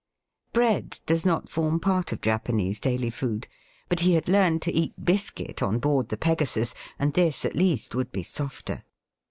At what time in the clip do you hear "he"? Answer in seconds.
3.99-4.13